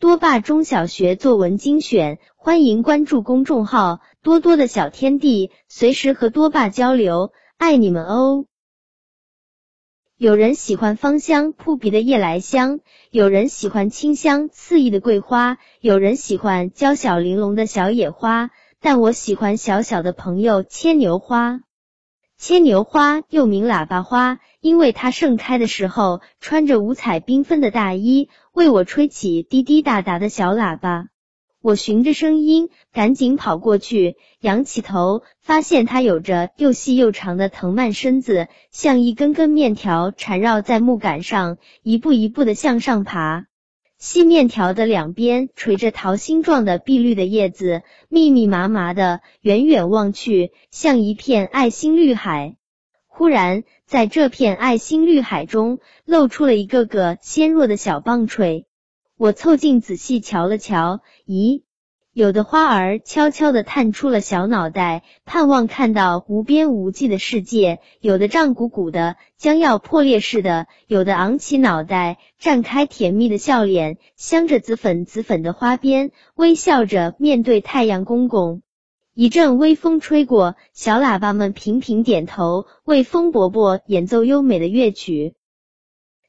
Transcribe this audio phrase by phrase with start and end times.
[0.00, 8.46] 多霸中小学作文精选，欢迎关注公众号“多多的小天地”，随时和多霸交流，爱你们哦！
[10.16, 18.48] 有人喜欢芳香扑鼻的夜来香，有人喜欢清香四溢的桂花，有人喜欢娇小玲珑的小野花，
[18.80, 21.60] 但我喜欢小小的朋友牵牛花。
[22.38, 31.06] 牵牛花又名喇叭花，因为它盛开的时候穿着五彩缤纷的大衣，为我吹起滴滴答答的小喇叭。
[31.62, 43.44] 我循着声音赶紧跑过去，仰起头，发现它有着又细又长的藤蔓身子，像一根根面条缠绕在木杆上，一步一步的向上爬。
[43.98, 52.56] 细面条的两边垂着桃心状的碧绿的叶子，密密麻麻的，远远望去像一片爱心绿海。
[53.20, 58.64] 忽然，在这片爱心绿海中，露出了一个个纤弱的小棒槌。
[59.18, 61.62] 我凑近仔细瞧了瞧，咦？
[62.14, 78.62] 有的花儿悄悄地探出了小脑袋，盼望看到无边无际的世界；有的胀鼓鼓的，将要破裂似的；有的昂起脑袋，绽开甜蜜的笑脸，镶着紫粉紫粉的花边，微笑着面对太阳公公。
[79.20, 85.34] 一阵微风吹过，小喇叭们频频点头，为风伯伯演奏优美的乐曲。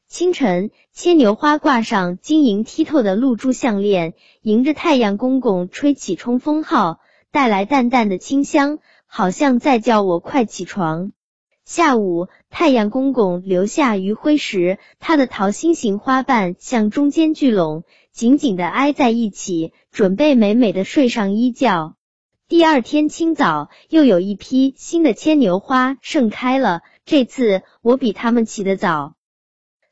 [0.10, 7.00] 清晨，牵牛花挂上晶莹剔透的露珠项链，迎着太阳公公吹起冲锋号，
[7.32, 11.14] 带来淡淡的清香，好像在叫我快起床。
[11.64, 21.96] 下午，太阳公公留下余晖时，他的桃心形花瓣向中间聚拢，紧紧的挨在一起，准备美美的睡上一觉。
[22.52, 29.16] 第二天清早，又有一批新的牵牛花盛开了，这次我比他们起得早。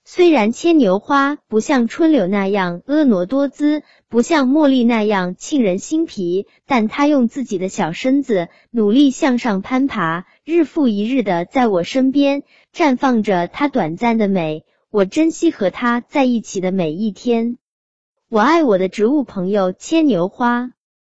[0.04, 12.44] 虽然牵牛花不像春柳那样婀娜多姿，不像茉莉那样沁人心脾，但它用自己的小身子努力向上攀爬，日复一日的在我身边
[12.76, 14.66] 绽放着它短暂的美。
[14.92, 17.58] 我珍惜和它在一起的每一天。
[18.30, 20.74] 我爱我的植物朋友牵牛花。